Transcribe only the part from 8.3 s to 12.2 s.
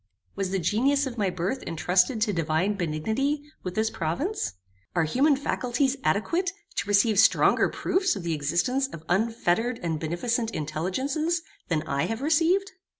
existence of unfettered and beneficent intelligences than I